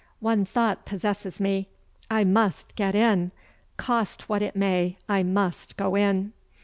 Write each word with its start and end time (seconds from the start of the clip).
One 0.19 0.45
thought 0.45 0.83
possesses 0.83 1.39
me: 1.39 1.67
I 2.09 2.23
must 2.23 2.75
get 2.75 2.95
in! 2.95 3.29
Cost 3.77 4.27
what 4.27 4.41
it 4.41 4.55
may, 4.55 4.97
I 5.07 5.21
must 5.21 5.77
go 5.77 5.93
in! 5.93 6.33